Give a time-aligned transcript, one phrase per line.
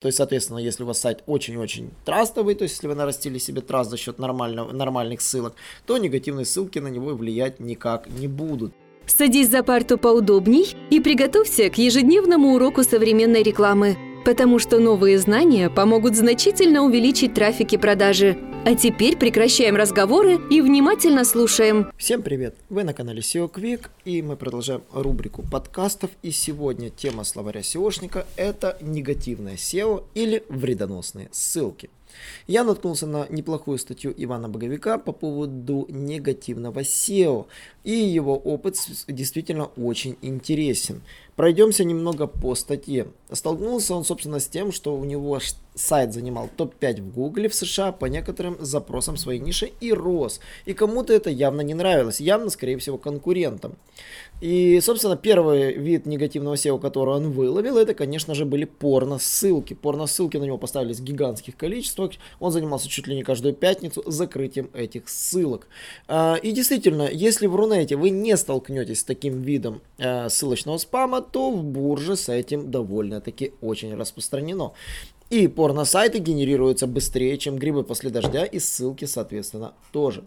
[0.00, 3.60] То есть, соответственно, если у вас сайт очень-очень трастовый, то есть если вы нарастили себе
[3.60, 5.54] траст за счет нормального, нормальных ссылок,
[5.86, 8.72] то негативные ссылки на него влиять никак не будут.
[9.06, 15.70] Садись за парту поудобней и приготовься к ежедневному уроку современной рекламы, потому что новые знания
[15.70, 18.38] помогут значительно увеличить трафик и продажи.
[18.64, 21.90] А теперь прекращаем разговоры и внимательно слушаем.
[21.96, 22.56] Всем привет!
[22.68, 26.10] Вы на канале SEO Quick и мы продолжаем рубрику подкастов.
[26.22, 31.88] И сегодня тема словаря SEOшника– это негативное SEO или вредоносные ссылки.
[32.46, 37.46] Я наткнулся на неплохую статью Ивана Боговика по поводу негативного SEO,
[37.84, 38.76] и его опыт
[39.08, 41.02] действительно очень интересен.
[41.36, 43.08] Пройдемся немного по статье.
[43.30, 45.38] Столкнулся он, собственно, с тем, что у него
[45.80, 50.40] сайт занимал топ-5 в Гугле в США по некоторым запросам своей ниши и рос.
[50.66, 53.76] И кому-то это явно не нравилось, явно, скорее всего, конкурентам.
[54.40, 59.74] И, собственно, первый вид негативного SEO, который он выловил, это, конечно же, были порно-ссылки.
[59.74, 62.12] Порно-ссылки на него поставились в гигантских количествах.
[62.38, 65.66] Он занимался чуть ли не каждую пятницу закрытием этих ссылок.
[66.08, 71.20] А, и действительно, если в Рунете вы не столкнетесь с таким видом э, ссылочного спама,
[71.20, 74.72] то в бурже с этим довольно-таки очень распространено.
[75.30, 80.24] И порно-сайты генерируются быстрее, чем грибы после дождя, и ссылки, соответственно, тоже.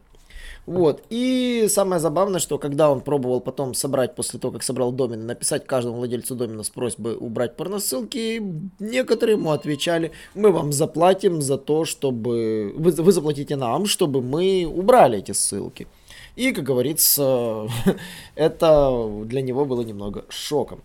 [0.65, 1.03] Вот.
[1.09, 5.65] И самое забавное, что когда он пробовал потом собрать, после того, как собрал домен, написать
[5.67, 8.41] каждому владельцу домена с просьбой убрать порносылки,
[8.79, 12.73] некоторые ему отвечали, мы вам заплатим за то, чтобы...
[12.77, 15.87] Вы, вы заплатите нам, чтобы мы убрали эти ссылки.
[16.37, 17.67] И, как говорится,
[18.35, 20.81] это для него было немного шоком.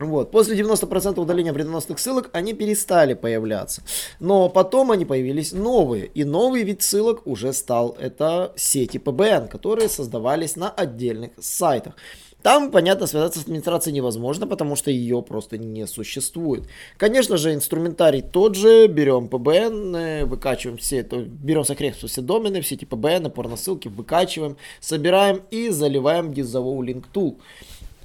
[0.00, 0.30] Вот.
[0.30, 3.82] После 90% удаления вредоносных ссылок они перестали появляться.
[4.18, 6.06] Но потом они появились новые.
[6.06, 11.94] И новый вид ссылок уже стал это сети PBN, которые создавались на отдельных сайтах.
[12.42, 16.64] Там, понятно, связаться с администрацией невозможно, потому что ее просто не существует.
[16.96, 18.86] Конечно же, инструментарий тот же.
[18.86, 24.56] Берем PBN, э, выкачиваем все, то, берем с все домены, все эти PBN, порносылки, выкачиваем,
[24.80, 27.36] собираем и заливаем Disavow Link Tool.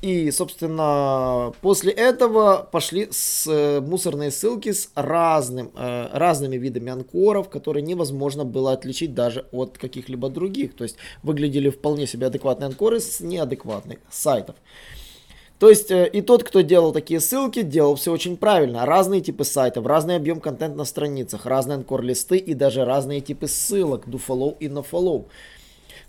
[0.05, 7.49] И, собственно, после этого пошли с, э, мусорные ссылки с разным, э, разными видами анкоров,
[7.49, 10.75] которые невозможно было отличить даже от каких-либо других.
[10.75, 14.55] То есть выглядели вполне себе адекватные анкоры с неадекватных сайтов.
[15.57, 18.85] То есть э, и тот, кто делал такие ссылки, делал все очень правильно.
[18.85, 24.07] Разные типы сайтов, разный объем контента на страницах, разные анкор-листы и даже разные типы ссылок,
[24.07, 25.25] do follow и no follow.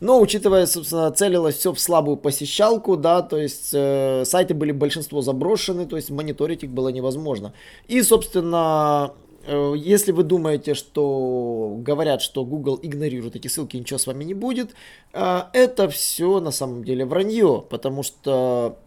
[0.01, 5.23] Но учитывая, собственно, целилось все в слабую посещалку, да, то есть э, сайты были большинство
[5.23, 7.53] заброшены, то есть мониторить их было невозможно.
[7.89, 9.15] И, собственно,
[9.47, 14.35] э, если вы думаете, что говорят, что Google игнорирует эти ссылки, ничего с вами не
[14.35, 14.71] будет,
[15.13, 18.79] э, это все на самом деле вранье, потому что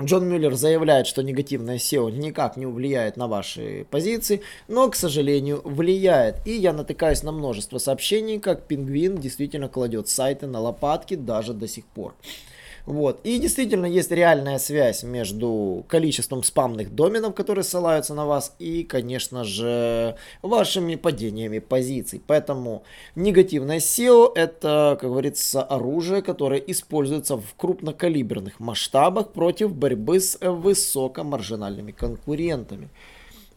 [0.00, 5.60] Джон Мюллер заявляет, что негативное SEO никак не влияет на ваши позиции, но, к сожалению,
[5.64, 6.46] влияет.
[6.46, 11.68] И я натыкаюсь на множество сообщений, как Пингвин действительно кладет сайты на лопатки даже до
[11.68, 12.14] сих пор.
[12.86, 13.20] Вот.
[13.24, 19.44] И действительно есть реальная связь между количеством спамных доменов, которые ссылаются на вас, и, конечно
[19.44, 22.20] же, вашими падениями позиций.
[22.26, 22.82] Поэтому
[23.14, 31.92] негативное SEO это, как говорится, оружие, которое используется в крупнокалиберных масштабах против борьбы с высокомаржинальными
[31.92, 32.88] конкурентами.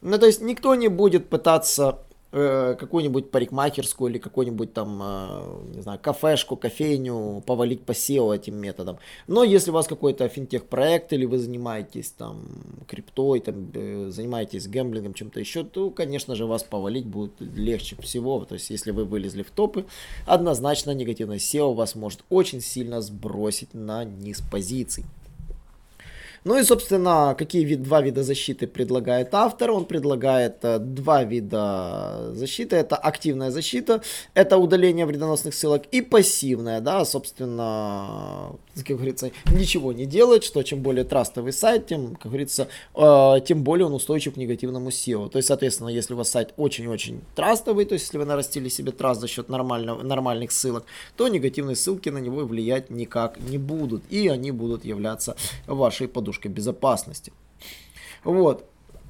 [0.01, 1.99] Ну, то есть никто не будет пытаться
[2.38, 8.57] Э, какую-нибудь парикмахерскую или какую-нибудь там, э, не знаю, кафешку, кофейню повалить по SEO этим
[8.57, 8.97] методом.
[9.28, 12.46] Но если у вас какой-то финтех-проект или вы занимаетесь там
[12.88, 18.44] криптой, там, э, занимаетесь гэмблингом, чем-то еще, то, конечно же, вас повалить будет легче всего.
[18.44, 19.85] То есть, если вы вылезли в топы,
[20.25, 25.06] однозначно негативное SEO вас может очень сильно сбросить на низ позиций.
[26.45, 29.72] Ну и, собственно, какие вид, два вида защиты предлагает автор?
[29.72, 32.75] Он предлагает э, два вида защиты.
[32.75, 34.03] Это активная защита,
[34.35, 40.84] это удаление вредоносных ссылок, и пассивная, да, собственно, как говорится, ничего не делать, что чем
[40.84, 45.29] более трастовый сайт, тем, как говорится, э, тем более он устойчив к негативному SEO.
[45.29, 48.91] То есть, соответственно, если у вас сайт очень-очень трастовый, то есть, если вы нарастили себе
[48.91, 50.85] траст за счет нормального, нормальных ссылок,
[51.17, 55.35] то негативные ссылки на него влиять никак не будут, и они будут являться
[55.66, 57.32] вашей подушкой подушкой безопасности.
[58.23, 58.66] Вот.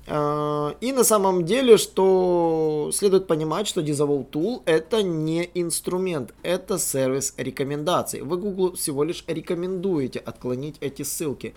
[0.07, 6.77] А, и на самом деле, что следует понимать, что Disavow Tool это не инструмент, это
[6.77, 8.22] сервис рекомендаций.
[8.22, 11.54] Вы Google всего лишь рекомендуете отклонить эти ссылки.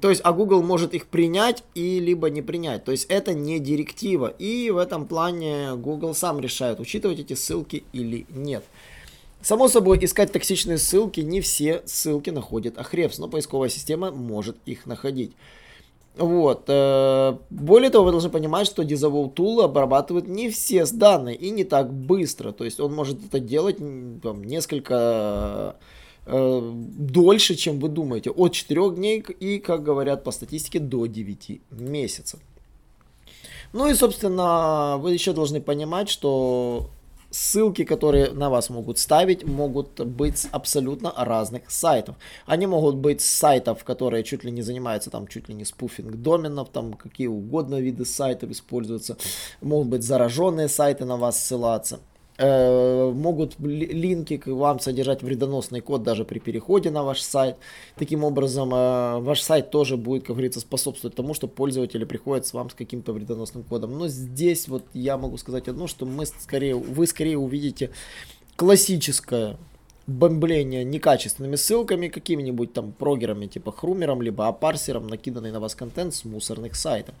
[0.00, 2.84] То есть, а Google может их принять и либо не принять.
[2.84, 4.34] То есть, это не директива.
[4.38, 8.64] И в этом плане Google сам решает, учитывать эти ссылки или нет.
[9.46, 14.86] Само собой, искать токсичные ссылки не все ссылки находит Ahrefs, но поисковая система может их
[14.86, 15.36] находить.
[16.16, 16.64] Вот.
[16.66, 21.62] Э, более того, вы должны понимать, что Disavow Tool обрабатывает не все данные и не
[21.62, 22.50] так быстро.
[22.50, 23.76] То есть он может это делать
[24.20, 25.76] там, несколько
[26.26, 28.30] э, дольше, чем вы думаете.
[28.30, 32.40] От 4 дней и, как говорят по статистике, до 9 месяцев.
[33.72, 36.90] Ну и, собственно, вы еще должны понимать, что
[37.36, 42.16] ссылки, которые на вас могут ставить, могут быть с абсолютно разных сайтов.
[42.46, 46.16] Они могут быть с сайтов, которые чуть ли не занимаются там чуть ли не спуфинг
[46.16, 49.16] доменов, там какие угодно виды сайтов используются.
[49.60, 52.00] Могут быть зараженные сайты на вас ссылаться.
[52.38, 57.56] Э, могут линки к вам содержать вредоносный код даже при переходе на ваш сайт.
[57.96, 62.52] Таким образом, э, ваш сайт тоже будет, как говорится, способствовать тому, что пользователи приходят с
[62.52, 63.98] вам с каким-то вредоносным кодом.
[63.98, 67.90] Но здесь вот я могу сказать одно, что мы скорее, вы скорее увидите
[68.56, 69.56] классическое
[70.06, 76.24] бомбление некачественными ссылками, какими-нибудь там прогерами типа хрумером, либо апарсером, накиданный на вас контент с
[76.24, 77.14] мусорных сайтов.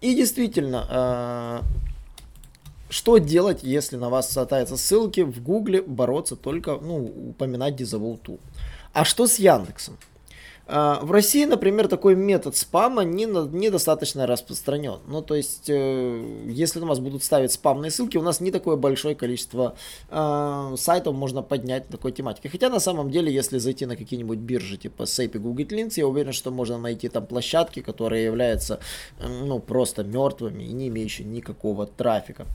[0.00, 1.88] И действительно, э,
[2.88, 8.38] что делать, если на вас сатаются ссылки в Гугле, бороться только, ну, упоминать Disavow.
[8.92, 9.98] А что с Яндексом?
[10.70, 14.98] А, в России, например, такой метод спама не, недостаточно распространен.
[15.06, 18.76] Ну, то есть, э, если на вас будут ставить спамные ссылки, у нас не такое
[18.76, 19.76] большое количество
[20.10, 22.48] э, сайтов можно поднять такой тематики.
[22.48, 26.06] Хотя, на самом деле, если зайти на какие-нибудь биржи типа SAP и Google Links, я
[26.06, 28.78] уверен, что можно найти там площадки, которые являются,
[29.20, 32.46] ну, просто мертвыми и не имеющие никакого трафика.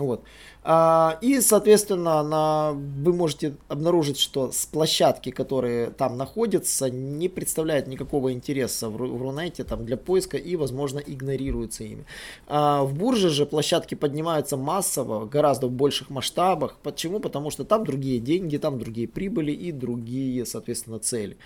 [0.00, 0.22] Вот.
[0.62, 7.86] А, и, соответственно, на, вы можете обнаружить, что с площадки, которые там находятся, не представляют
[7.86, 12.04] никакого интереса в, в Рунете там, для поиска и, возможно, игнорируются ими.
[12.46, 16.76] А, в бурже же площадки поднимаются массово, гораздо в больших масштабах.
[16.82, 17.20] Почему?
[17.20, 21.36] Потому что там другие деньги, там другие прибыли и другие, соответственно, цели.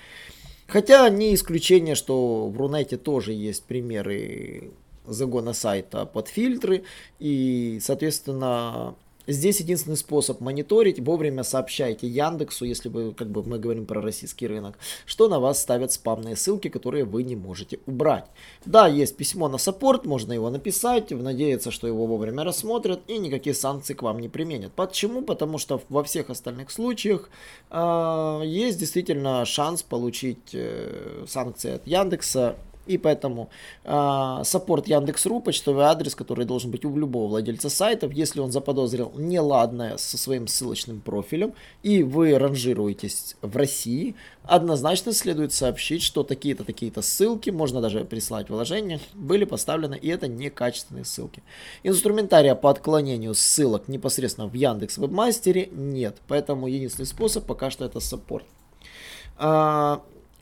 [0.66, 4.72] Хотя не исключение, что в Рунете тоже есть примеры
[5.06, 6.84] загона сайта под фильтры.
[7.18, 8.96] И, соответственно,
[9.26, 14.46] Здесь единственный способ мониторить, вовремя сообщайте Яндексу, если вы, как бы мы говорим про российский
[14.46, 18.26] рынок, что на вас ставят спамные ссылки, которые вы не можете убрать.
[18.66, 23.54] Да, есть письмо на support, можно его написать, надеяться, что его вовремя рассмотрят и никакие
[23.54, 24.72] санкции к вам не применят.
[24.72, 25.22] Почему?
[25.22, 27.30] Потому что во всех остальных случаях
[27.70, 33.50] э, есть действительно шанс получить э, санкции от Яндекса и поэтому
[33.84, 39.12] э, support Яндекс.ру, почтовый адрес, который должен быть у любого владельца сайтов, если он заподозрил
[39.16, 46.64] неладное со своим ссылочным профилем, и вы ранжируетесь в России, однозначно следует сообщить, что такие-то,
[46.64, 51.42] такие-то ссылки, можно даже прислать вложения, были поставлены, и это некачественные ссылки.
[51.82, 58.00] Инструментария по отклонению ссылок непосредственно в Яндекс Вебмастере нет, поэтому единственный способ пока что это
[58.00, 58.44] саппорт.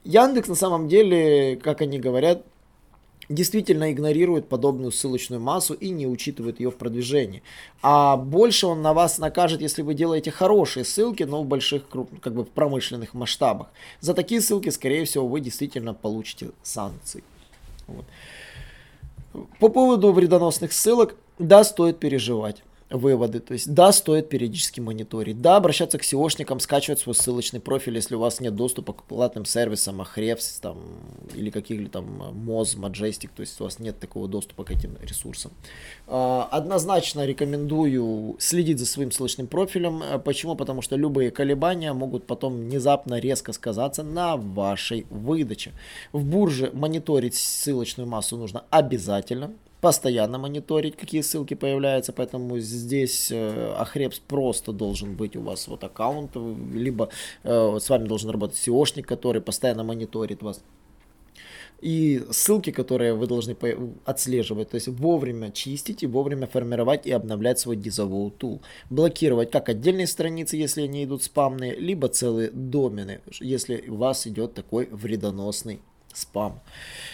[0.04, 2.44] Яндекс на самом деле, как они говорят,
[3.28, 7.43] действительно игнорирует подобную ссылочную массу и не учитывает ее в продвижении.
[7.82, 11.84] А больше он на вас накажет, если вы делаете хорошие ссылки, но в больших,
[12.20, 13.69] как бы промышленных масштабах.
[14.00, 17.22] За такие ссылки, скорее всего, вы действительно получите санкции.
[17.87, 18.05] Вот.
[19.60, 22.62] По поводу вредоносных ссылок, да, стоит переживать
[22.93, 23.41] выводы.
[23.41, 25.41] То есть, да, стоит периодически мониторить.
[25.41, 29.44] Да, обращаться к SEOшникам, скачивать свой ссылочный профиль, если у вас нет доступа к платным
[29.44, 30.79] сервисам, Ahrefs там,
[31.35, 35.53] или каких-либо там Moz, Majestic, то есть у вас нет такого доступа к этим ресурсам.
[36.06, 40.03] А, однозначно рекомендую следить за своим ссылочным профилем.
[40.03, 40.55] А, почему?
[40.55, 45.72] Потому что любые колебания могут потом внезапно резко сказаться на вашей выдаче.
[46.13, 53.74] В бурже мониторить ссылочную массу нужно обязательно постоянно мониторить, какие ссылки появляются, поэтому здесь э,
[53.77, 56.36] Ахрепс просто должен быть у вас вот аккаунт,
[56.72, 57.08] либо
[57.43, 60.62] э, с вами должен работать SEOшник, который постоянно мониторит вас
[61.82, 63.56] и ссылки, которые вы должны
[64.05, 68.60] отслеживать, то есть вовремя чистить и вовремя формировать и обновлять свой Disavow Tool.
[68.89, 74.55] Блокировать как отдельные страницы, если они идут спамные, либо целые домены, если у вас идет
[74.55, 75.81] такой вредоносный
[76.12, 76.60] спам.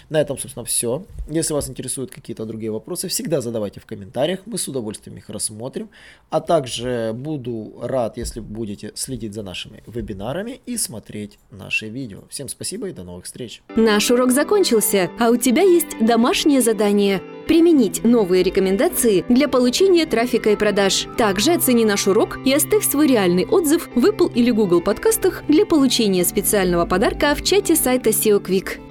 [0.09, 1.05] На этом, собственно, все.
[1.29, 5.91] Если вас интересуют какие-то другие вопросы, всегда задавайте в комментариях, мы с удовольствием их рассмотрим.
[6.31, 12.25] А также буду рад, если будете следить за нашими вебинарами и смотреть наши видео.
[12.29, 13.63] Всем спасибо и до новых встреч.
[13.77, 20.51] Наш урок закончился, а у тебя есть домашнее задание– применить новые рекомендации для получения трафика
[20.51, 21.07] и продаж.
[21.17, 25.65] Также оцени наш урок и оставь свой реальный отзыв в Apple или Google подкастах для
[25.65, 28.88] получения специального подарка в чате сайта SEO Quick.